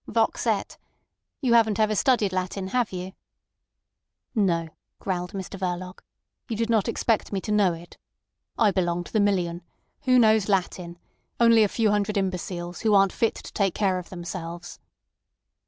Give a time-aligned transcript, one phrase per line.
[0.07, 0.79] "Vox et...
[1.41, 3.11] You haven't ever studied Latin—have you?"
[4.33, 5.99] "No," growled Mr Verloc.
[6.49, 7.99] "You did not expect me to know it.
[8.57, 9.61] I belong to the million.
[10.05, 10.97] Who knows Latin?
[11.39, 14.79] Only a few hundred imbeciles who aren't fit to take care of themselves."